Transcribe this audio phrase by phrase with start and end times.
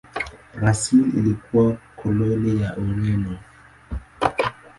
[0.55, 3.37] Brazil ilikuwa koloni la Ureno.